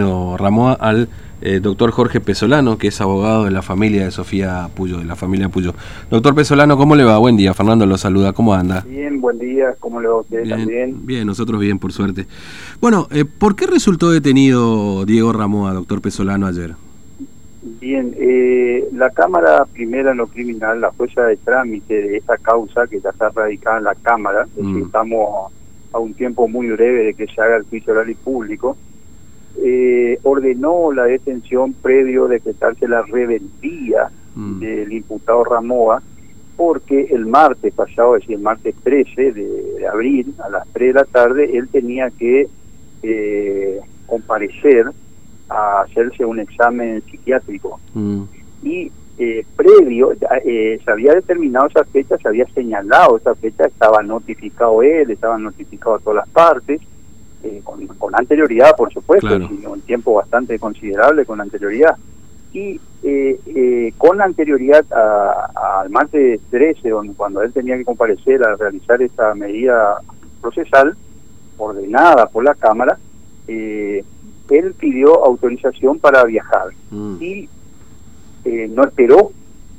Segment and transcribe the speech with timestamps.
[0.00, 1.08] Ramoa al
[1.40, 5.16] eh, doctor Jorge Pesolano, que es abogado de la familia de Sofía Puyo, de la
[5.16, 5.74] familia Puyo.
[6.10, 7.18] Doctor Pesolano, ¿cómo le va?
[7.18, 8.84] Buen día, Fernando lo saluda, ¿cómo anda?
[8.88, 11.06] Bien, buen día, ¿cómo le va a usted bien, también?
[11.06, 12.26] Bien, nosotros bien, por suerte.
[12.80, 16.74] Bueno, eh, ¿por qué resultó detenido Diego Ramoa, doctor Pesolano, ayer?
[17.80, 22.86] Bien, eh, la Cámara Primera en lo Criminal, la fuerza de trámite de esta causa
[22.88, 24.86] que ya está radicada en la Cámara, es decir, Mm.
[24.86, 25.52] estamos
[25.92, 28.76] a un tiempo muy breve de que se haga el juicio oral y público,
[29.58, 34.60] eh, ordenó la detención previo de decretarse la rebeldía Mm.
[34.60, 36.02] del imputado Ramoa,
[36.56, 40.94] porque el martes pasado, es decir, el martes 13 de, de abril, a las 3
[40.94, 42.48] de la tarde, él tenía que
[43.02, 44.86] eh, comparecer
[45.48, 47.80] a hacerse un examen psiquiátrico.
[47.94, 48.22] Mm.
[48.62, 50.12] Y eh, previo,
[50.44, 55.42] eh, se había determinado esa fecha, se había señalado esa fecha, estaba notificado él, estaban
[55.42, 56.80] notificadas todas las partes,
[57.42, 59.48] eh, con, con anterioridad, por supuesto, Claro.
[59.48, 61.96] sino un tiempo bastante considerable con anterioridad.
[62.52, 68.56] Y eh, eh, con anterioridad al martes 13, donde, cuando él tenía que comparecer a
[68.56, 69.96] realizar esta medida
[70.40, 70.94] procesal,
[71.58, 72.98] ordenada por la Cámara,
[73.48, 74.04] eh,
[74.50, 77.16] él pidió autorización para viajar Mm.
[77.20, 77.48] y
[78.44, 79.30] eh, no esperó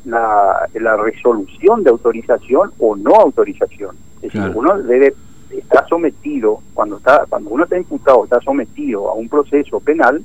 [0.05, 3.95] la, la resolución de autorización o no autorización.
[4.21, 5.13] Es decir, uno debe
[5.57, 10.23] estar sometido, cuando está cuando uno está imputado, está sometido a un proceso penal,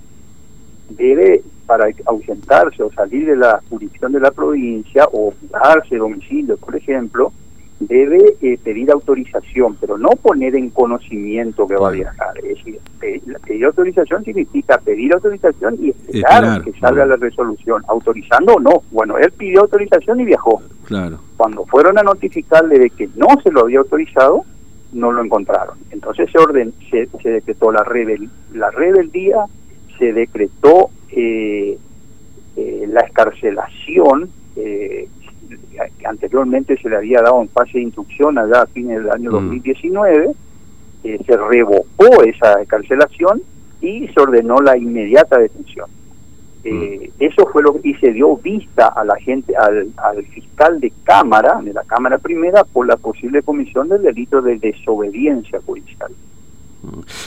[0.91, 6.57] debe, para ausentarse o salir de la jurisdicción de la provincia o mudarse de domicilio,
[6.57, 7.33] por ejemplo,
[7.81, 12.11] debe eh, pedir autorización, pero no poner en conocimiento que va a Claro.
[12.11, 12.39] viajar.
[12.39, 17.11] Es decir, pe- pedir autorización significa pedir autorización y esperar, Esperar, que salga claro.
[17.11, 18.83] la resolución, autorizando o no.
[18.91, 20.61] Bueno, él pidió autorización y viajó.
[20.87, 21.21] Claro.
[21.37, 24.45] Cuando fueron a notificarle de que no se lo había autorizado,
[24.93, 25.79] no lo encontraron.
[25.91, 29.45] Entonces se orden, se, se decretó la rebel, la rebeldía,
[29.99, 31.79] se decretó eh,
[32.57, 35.09] eh, la escarcelación eh,
[35.99, 39.31] que anteriormente se le había dado en fase de instrucción allá a fines del año
[39.31, 39.35] Mm.
[39.35, 40.31] 2019,
[41.05, 43.43] eh, se revocó esa escarcelación
[43.81, 45.89] y se ordenó la inmediata detención.
[46.65, 50.81] Eh, Eso fue lo que y se dio vista a la gente, al, al fiscal
[50.81, 56.11] de Cámara, de la Cámara Primera, por la posible comisión del delito de desobediencia judicial.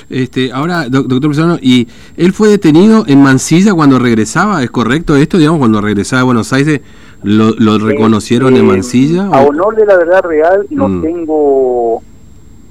[0.10, 1.88] Este, ahora, doc- doctor ¿y
[2.18, 4.64] él fue detenido en Mansilla cuando regresaba?
[4.64, 5.38] ¿Es correcto esto?
[5.38, 6.82] Digamos, cuando regresaba a Buenos Aires,
[7.24, 9.28] ¿lo, lo reconocieron Eh, en Mansilla?
[9.28, 11.02] A honor de la verdad real, no Mm.
[11.02, 12.02] tengo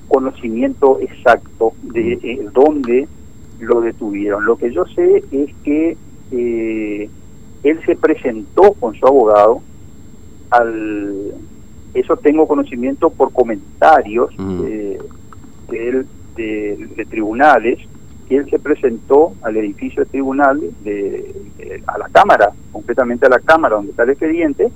[0.09, 2.27] conocimiento exacto de Mm.
[2.27, 3.09] eh, dónde
[3.61, 4.45] lo detuvieron.
[4.45, 5.97] Lo que yo sé es que
[6.33, 7.09] eh,
[7.63, 9.61] él se presentó con su abogado
[10.51, 11.33] al...
[11.93, 14.61] Eso tengo conocimiento por comentarios Mm.
[14.67, 14.99] eh,
[15.71, 17.79] de, él- de- de tribunales,
[18.29, 23.31] que él se presentó al edificio de tribunal, de, de- a la Cámara, concretamente a
[23.31, 24.69] la Cámara donde está el expediente,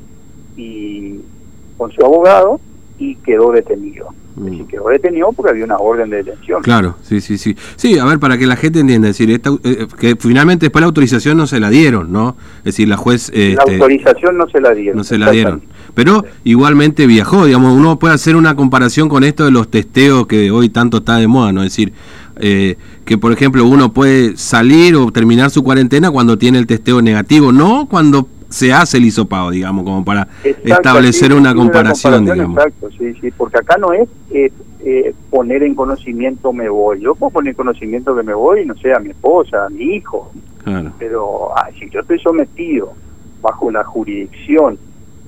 [0.56, 1.20] y
[1.76, 2.60] con su abogado
[2.98, 4.08] y quedó detenido.
[4.36, 4.64] Mm.
[4.66, 6.62] quedó detenido porque había una orden de detención.
[6.62, 7.56] Claro, sí, sí, sí.
[7.76, 10.80] Sí, a ver, para que la gente entienda, es decir, esta, eh, que finalmente después
[10.80, 12.36] la autorización no se la dieron, ¿no?
[12.58, 13.30] Es decir, la juez...
[13.34, 14.96] la este, autorización no se la dieron.
[14.96, 15.62] no se la dieron.
[15.94, 20.50] Pero igualmente viajó, digamos, uno puede hacer una comparación con esto de los testeos que
[20.50, 21.62] hoy tanto está de moda, ¿no?
[21.62, 21.92] Es decir,
[22.36, 27.00] eh, que por ejemplo uno puede salir o terminar su cuarentena cuando tiene el testeo
[27.00, 32.28] negativo, no cuando se hace el hisopado, digamos, como para Exacto, establecer sí, una comparación.
[32.28, 34.52] Exacto, sí, sí, porque acá no es eh,
[34.84, 37.00] eh, poner en conocimiento me voy.
[37.00, 39.96] Yo puedo poner en conocimiento que me voy, no sé, a mi esposa, a mi
[39.96, 40.30] hijo,
[40.62, 40.92] Claro.
[40.98, 42.92] pero ah, si yo estoy sometido
[43.42, 44.78] bajo la jurisdicción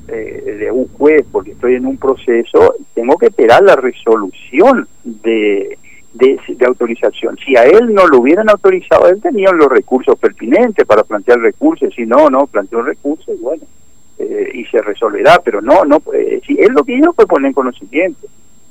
[0.08, 5.76] eh, de un juez porque estoy en un proceso, tengo que esperar la resolución de,
[6.16, 7.36] de, de autorización.
[7.44, 11.92] Si a él no lo hubieran autorizado, él tenía los recursos pertinentes para plantear recursos,
[11.94, 13.62] si no, no, planteó recursos, y bueno,
[14.18, 17.48] eh, y se resolverá, pero no, no, eh, si él lo que hizo fue poner
[17.48, 18.26] en conocimiento.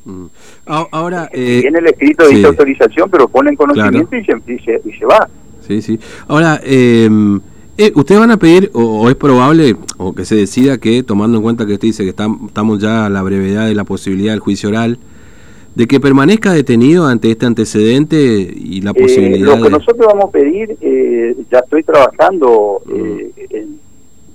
[0.05, 0.25] Mm.
[0.91, 2.43] Ahora, eh, Tiene el escrito de sí.
[2.43, 5.27] autorización, pero pone en conocimiento y, se, y, se, y se va.
[5.61, 5.99] Sí, sí.
[6.27, 7.09] Ahora, eh,
[7.77, 11.37] eh, ¿ustedes van a pedir, o, o es probable, o que se decida que, tomando
[11.37, 14.31] en cuenta que usted dice que estam- estamos ya a la brevedad de la posibilidad
[14.33, 14.99] del juicio oral,
[15.75, 19.69] de que permanezca detenido ante este antecedente y la Eh, posibilidad lo que de...
[19.71, 23.79] nosotros vamos a pedir, eh, ya estoy trabajando, eh, en-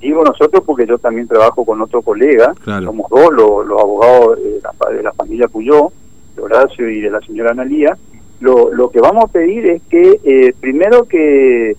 [0.00, 2.86] digo nosotros porque yo también trabajo con otro colega, Claro.
[2.86, 5.88] somos dos los, los abogados de la, de la familia Puyó,
[6.36, 7.96] de Horacio y de la señora Analía,
[8.40, 11.76] lo, lo que vamos a pedir es que eh, primero que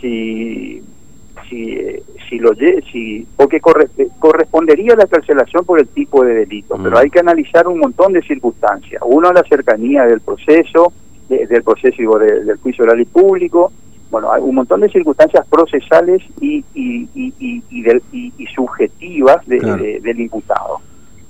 [0.00, 0.82] si
[1.50, 2.54] si eh, si lo
[2.90, 3.88] si porque corre-
[4.18, 6.82] correspondería la carcelación por el tipo de delito, Mm.
[6.84, 9.02] pero hay que analizar un montón de circunstancias.
[9.04, 10.92] Uno, la cercanía del proceso,
[11.28, 13.72] de- del proceso digo, de- del juicio oral y público,
[14.10, 17.62] bueno, hay un montón de circunstancias procesales y, y, y,
[18.38, 20.78] y subjetivas del imputado.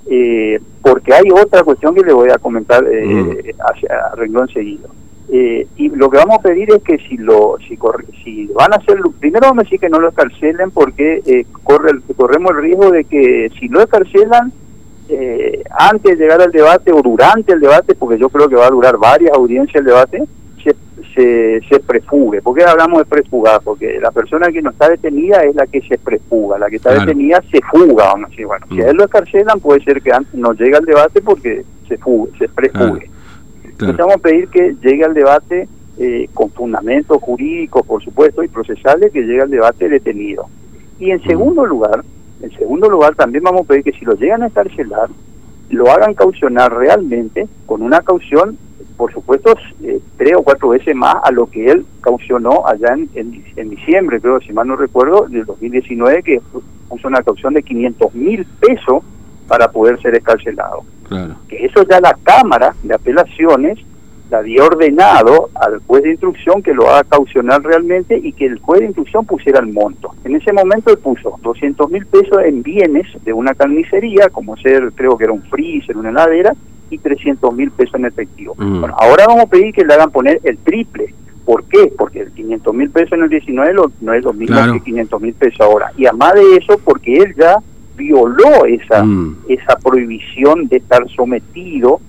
[0.08, 3.36] Eh, porque hay otra cuestión que le voy a comentar eh, mm.
[3.70, 4.88] hacia renglón seguido.
[5.32, 7.78] Eh, y lo que vamos a pedir es que si lo si,
[8.24, 11.92] si van a hacerlo, primero vamos a decir que no lo escarcelen porque eh, corre
[12.16, 14.52] corremos el riesgo de que si lo escarcelan
[15.08, 18.66] eh, antes de llegar al debate o durante el debate, porque yo creo que va
[18.66, 20.24] a durar varias audiencias el debate,
[20.64, 20.74] se,
[21.14, 22.42] se, se prefugue.
[22.42, 23.60] ¿Por qué hablamos de prefugar?
[23.62, 26.92] Porque la persona que no está detenida es la que se prefuga, la que está
[26.92, 28.46] detenida se fuga, vamos a decir.
[28.46, 31.64] Bueno, si a él lo escarcelan puede ser que antes no llegue al debate porque
[31.88, 33.10] se fugue, se prefugue.
[33.80, 35.68] Entonces vamos a pedir que llegue al debate
[35.98, 40.46] eh, con fundamentos jurídicos, por supuesto, y procesales, que llegue al debate detenido.
[40.98, 42.04] Y en segundo lugar,
[42.42, 45.08] en segundo lugar, también vamos a pedir que si lo llegan a escarcelar,
[45.70, 48.58] lo hagan caucionar realmente con una caución,
[48.96, 53.42] por supuesto, eh, tres o cuatro veces más a lo que él caucionó allá en,
[53.56, 56.40] en, diciembre, creo, si mal no recuerdo, del 2019, que
[56.88, 59.04] puso una caución de 500 mil pesos
[59.50, 60.84] para poder ser escarcelado.
[61.48, 63.80] Que eso ya la Cámara de Apelaciones
[64.30, 68.60] la había ordenado al juez de instrucción que lo haga caucionar realmente y que el
[68.60, 70.14] juez de instrucción pusiera el monto.
[70.22, 74.92] En ese momento él puso 200 mil pesos en bienes de una carnicería, como ser,
[74.94, 76.54] creo que era un freezer, una heladera,
[76.90, 78.54] y 300 mil pesos en efectivo.
[78.56, 78.78] Mm.
[78.78, 81.12] Bueno, ahora vamos a pedir que le hagan poner el triple.
[81.44, 81.92] ¿Por qué?
[81.98, 85.34] Porque el 500 mil pesos en el 19 no es lo mismo que 500 mil
[85.34, 85.90] pesos ahora.
[85.96, 87.56] Y además de eso, porque él ya
[88.00, 89.44] violó esa, mm.
[89.48, 92.00] esa prohibición de estar sometido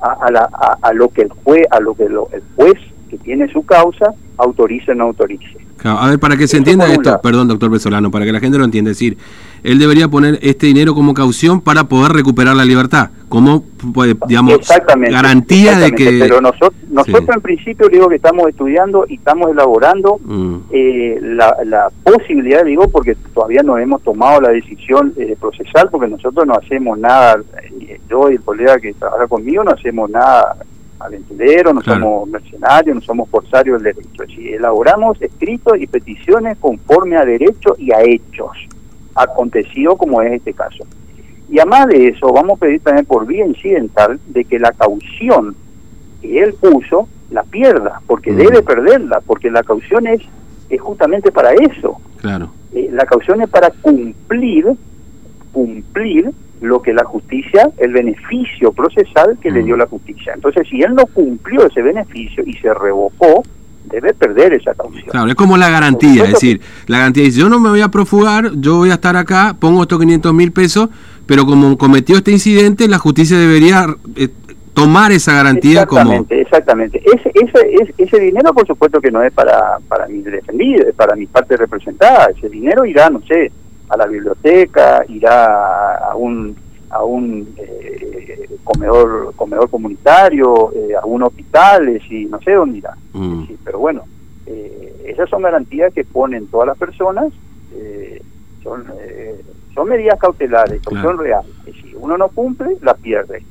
[0.00, 0.48] a, la,
[0.80, 2.16] a, lo que el juez, a lo que el
[2.56, 2.78] juez
[3.10, 5.58] que tiene su causa autorice o no autorice.
[5.84, 8.64] a ver, para que se entienda esto, perdón, doctor Besolano, para que la gente lo
[8.64, 9.18] entienda, es decir,
[9.62, 13.64] él debería poner este dinero como caución para poder recuperar la libertad, como,
[13.94, 14.58] pues, digamos,
[15.10, 16.18] garantía de que...
[16.20, 20.56] Pero nosotros, nosotros en principio digo que estamos estudiando y estamos elaborando mm.
[20.70, 26.08] eh, la, la, posibilidad, digo, porque todavía no hemos tomado la decisión eh, procesal, porque
[26.08, 27.40] nosotros no hacemos nada,
[27.80, 30.56] eh, yo y el colega que trabaja conmigo no hacemos nada
[30.98, 34.22] aventureros, no somos mercenarios, no somos corsarios del derecho.
[34.22, 38.50] Es elaboramos escritos y peticiones conforme a derecho y a hechos
[39.22, 40.84] acontecido como es este caso.
[41.50, 45.56] Y además de eso, vamos a pedir también por vía incidental de que la caución
[46.22, 48.36] que él puso la pierda, porque mm.
[48.36, 50.20] debe perderla, porque la caución es,
[50.68, 52.00] es justamente para eso.
[52.20, 52.50] Claro.
[52.72, 54.66] Eh, la caución es para cumplir,
[55.52, 56.30] cumplir
[56.60, 59.64] lo que la justicia, el beneficio procesal que le mm.
[59.64, 60.34] dio la justicia.
[60.34, 63.42] Entonces, si él no cumplió ese beneficio y se revocó,
[63.84, 65.06] debe perder esa caución.
[65.10, 67.88] Claro, es como la garantía, es decir, la garantía dice, yo no me voy a
[67.88, 70.88] profugar, yo voy a estar acá, pongo estos 500 mil pesos,
[71.26, 73.86] pero como cometió este incidente, la justicia debería
[74.16, 74.28] eh,
[74.74, 79.78] tomar esa garantía exactamente, Exactamente, ese, ese, ese, dinero por supuesto que no es para,
[79.88, 83.50] para mis defendidos, es para mi parte representada, ese dinero irá, no sé,
[83.88, 86.54] a la biblioteca, irá a un
[86.90, 92.96] a un eh, comedor comedor comunitario, eh, a un hospital, y no sé dónde irá.
[93.12, 93.44] Mm.
[93.64, 94.04] pero bueno,
[94.46, 97.32] eh, esas son garantías que ponen todas las personas,
[98.62, 98.84] son,
[99.74, 101.50] son medidas cautelares, son reales.
[101.66, 103.42] Y si uno no cumple, la pierde.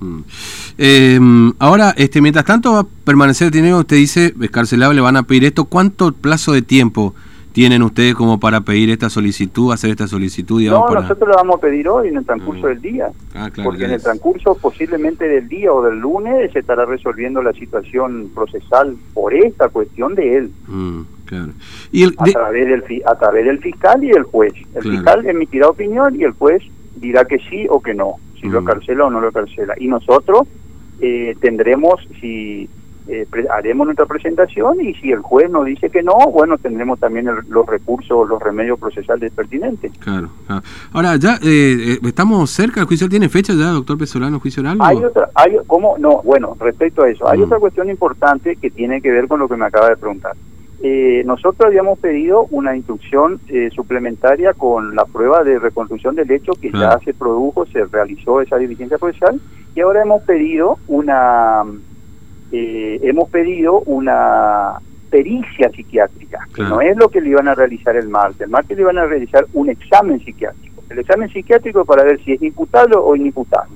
[0.00, 1.50] Mm.
[1.58, 5.22] ahora, este, mientras tanto va a permanecer el dinero, usted dice, escarcelable, le van a
[5.22, 5.66] pedir esto.
[5.66, 7.14] ¿Cuánto plazo de tiempo
[7.58, 10.62] tienen ustedes como para pedir esta solicitud, hacer esta solicitud?
[10.62, 12.68] no, nosotros lo vamos a pedir hoy en el transcurso ah.
[12.68, 16.84] del día, ah, porque en el transcurso posiblemente del día o del lunes se estará
[16.84, 20.52] resolviendo la situación procesal por esta cuestión de él.
[20.68, 21.00] Mm,
[21.90, 24.52] ¿Y a, través del, a través del fiscal y del juez.
[24.76, 26.62] El fiscal emitirá opinión y el juez
[26.94, 28.66] dirá que sí o que no, si lo mm.
[28.66, 29.74] carcela o no lo carcela.
[29.78, 30.46] Y nosotros
[31.00, 32.70] eh, tendremos, si
[33.10, 37.26] eh, haremos nuestra presentación y si el juez nos dice que no, bueno, tendremos también
[37.48, 39.92] los recursos, los remedios procesales pertinentes.
[39.98, 40.28] Claro.
[40.92, 44.76] Ahora, ya eh, eh, estamos cerca, ¿el juicio tiene fecha ya, doctor Pesolano, juicio oral?
[44.82, 45.96] Hay otra, hay, ¿cómo?
[45.96, 47.44] No, bueno, respecto a eso, hay mm.
[47.44, 50.34] otra cuestión importante que tiene que ver con lo que me acaba de preguntar.
[51.24, 53.40] nosotros habíamos pedido una instrucción
[53.74, 58.58] suplementaria con la prueba de reconstrucción del hecho que ya se produjo, se realizó esa
[58.58, 59.40] diligencia procesal
[59.74, 61.64] y ahora hemos pedido una
[62.50, 67.96] eh, hemos pedido una pericia psiquiátrica, que no es lo que le iban a realizar
[67.96, 68.42] el martes.
[68.42, 70.82] El martes le iban a realizar un examen psiquiátrico.
[70.90, 73.74] El examen psiquiátrico para ver si es imputable o inimputable,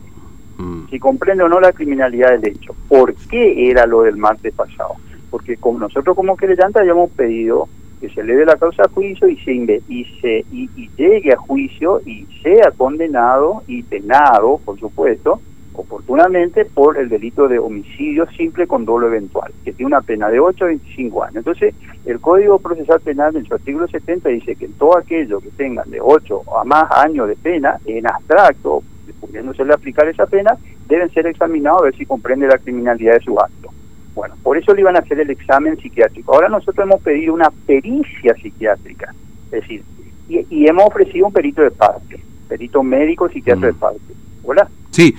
[0.59, 0.89] mm.
[0.91, 2.75] si comprende o no la criminalidad del hecho.
[2.89, 4.97] ¿Por qué era lo del martes pasado?
[5.31, 7.69] Porque como nosotros como querellante habíamos pedido
[8.01, 9.53] que se le dé la causa a juicio y se,
[9.89, 15.41] y, se y llegue a juicio y sea condenado y penado, por supuesto,
[15.75, 20.41] oportunamente por el delito de homicidio simple con dolo eventual, que tiene una pena de
[20.41, 21.37] 8 a 25 años.
[21.37, 21.75] Entonces,
[22.05, 26.01] el Código Procesal Penal en su artículo 70 dice que todo aquello que tengan de
[26.01, 28.83] 8 a más años de pena, en abstracto,
[29.21, 30.57] pudiéndose aplicar esa pena,
[30.89, 33.71] deben ser examinados a ver si comprende la criminalidad de su acto.
[34.15, 36.35] Bueno, por eso le iban a hacer el examen psiquiátrico.
[36.35, 39.15] Ahora nosotros hemos pedido una pericia psiquiátrica,
[39.47, 39.83] es decir,
[40.29, 43.79] y, hemos ofrecido un perito de parte, perito médico psiquiatra de mm.
[43.79, 44.15] parte.
[44.45, 44.69] ¿Hola?
[44.91, 45.15] Sí,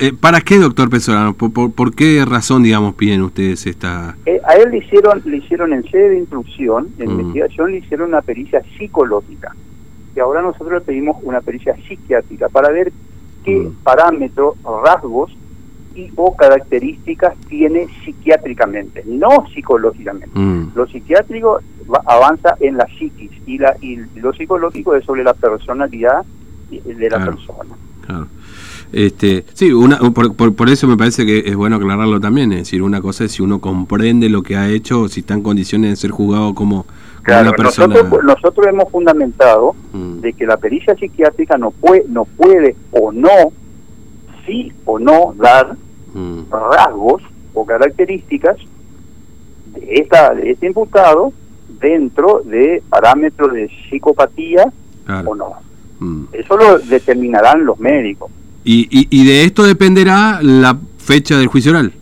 [0.00, 1.34] eh, ¿para qué, doctor Pesolano?
[1.34, 4.16] ¿Por, qué razón, digamos, piden ustedes esta...?
[4.24, 7.20] Eh, a él le hicieron, le hicieron en sede de instrucción, en mm.
[7.20, 9.54] investigación, le hicieron una pericia psicológica.
[10.16, 12.92] Y ahora nosotros le pedimos una pericia psiquiátrica para ver
[13.44, 13.82] qué mm.
[13.82, 14.54] parámetros,
[14.84, 15.36] rasgos
[15.94, 20.38] y o características tiene psiquiátricamente, no psicológicamente.
[20.38, 20.72] Mm.
[20.74, 21.60] Lo psiquiátrico
[22.06, 26.24] avanza en la psiquis y, la, y lo psicológico es sobre la personalidad
[26.70, 27.74] de la persona.
[28.06, 28.26] Claro.
[28.92, 32.82] Este, sí, una, por, por, eso me parece que es bueno aclararlo también, es decir,
[32.82, 35.90] una cosa es si uno comprende lo que ha hecho, o si está en condiciones
[35.90, 36.86] de ser juzgado como,
[37.26, 37.94] una persona.
[37.94, 40.20] Nosotros, nosotros hemos fundamentado mm.
[40.20, 43.52] de que la pericia psiquiátrica no puede, no puede o no,
[44.46, 45.76] sí o no dar
[46.14, 46.50] mm.
[46.50, 47.22] rasgos
[47.52, 48.56] o características
[49.74, 51.34] de, esta, de este imputado
[51.80, 54.72] dentro de parámetros de psicopatía
[55.26, 55.67] o no.
[56.00, 56.24] Mm.
[56.32, 58.30] Eso lo determinarán los médicos.
[58.64, 61.92] Y, y, de esto dependerá la fecha del juicio oral.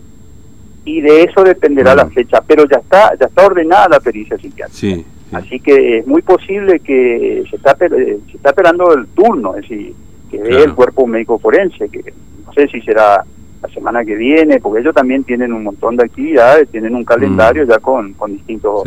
[0.84, 5.04] Y de eso dependerá la fecha, pero ya está ya está ordenada la pericia psiquiátrica.
[5.32, 9.94] Así que es muy posible que se está, se está esperando el turno, es decir,
[10.30, 12.12] que ve el cuerpo médico forense, que
[12.44, 13.24] no sé si será
[13.62, 17.64] la semana que viene, porque ellos también tienen un montón de actividades, tienen un calendario
[17.64, 17.68] mm.
[17.68, 18.82] ya con, con distintos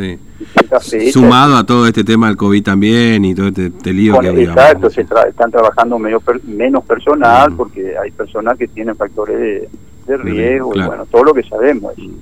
[1.12, 4.90] Sumado a todo este tema del COVID también y todo este, este lío que Exacto,
[4.90, 7.58] se están trabajando medio menos personal mm.
[7.58, 9.70] porque hay personas que tienen factores
[10.06, 11.94] de, riesgo, y bueno, todo lo que sabemos.
[11.98, 12.14] Mm.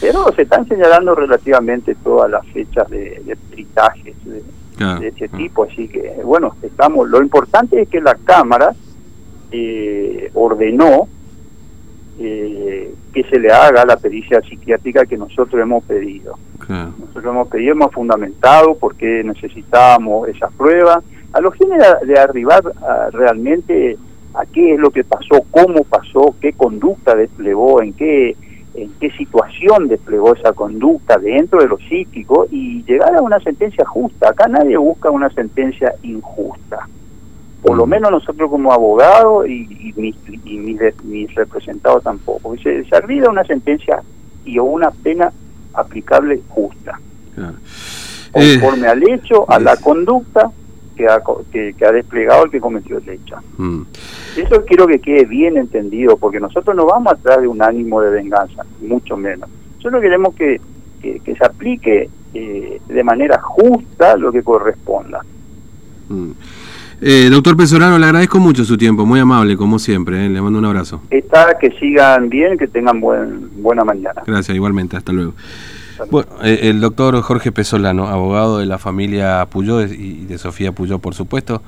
[0.00, 4.42] Pero se están señalando relativamente todas las fechas de, de peritajes de,
[5.08, 7.08] este tipo, así que bueno, estamos.
[7.08, 8.74] Lo importante es que la Cámara
[9.50, 11.08] eh, ordenó
[12.18, 16.38] eh, que se le haga la pericia psiquiátrica que nosotros hemos pedido.
[16.68, 21.02] Nosotros hemos pedido, hemos fundamentado porque necesitábamos esa prueba.
[21.32, 22.62] A los fines de, arribar
[23.12, 23.96] realmente
[24.34, 28.36] a qué es lo que pasó, cómo pasó, qué conducta desplegó, en qué
[28.74, 33.86] en qué situación desplegó esa conducta dentro de lo psíquico y llegar a una sentencia
[33.86, 34.28] justa.
[34.28, 36.86] Acá nadie busca una sentencia injusta
[37.66, 37.90] por lo mm.
[37.90, 42.56] menos nosotros como abogados y, mis, y mis, representados tampoco.
[42.58, 44.02] Se, se arriba una sentencia
[44.44, 45.32] y una pena
[45.74, 47.00] aplicable justa,
[48.30, 50.50] conforme al hecho, a la conducta
[50.96, 51.20] que ha,
[51.50, 53.36] que, ha desplegado el que cometió el hecho.
[53.58, 53.82] Mm.
[54.36, 58.10] Eso quiero que quede bien entendido, porque nosotros no vamos atrás de un ánimo de
[58.10, 59.50] venganza, mucho menos.
[59.78, 60.60] Nosotros queremos que,
[61.02, 65.24] que, se aplique eh, de manera justa lo que corresponda.
[66.08, 66.30] Mm.
[67.00, 70.26] Eh, doctor Pesolano, le agradezco mucho su tiempo, muy amable, como siempre.
[70.26, 71.02] Eh, le mando un abrazo.
[71.10, 74.22] Está, que sigan bien, que tengan buen, buena mañana.
[74.26, 75.34] Gracias, igualmente, hasta luego.
[76.10, 80.98] Bueno, eh, el doctor Jorge Pesolano, abogado de la familia Puyó y de Sofía Puyó,
[80.98, 81.62] por supuesto.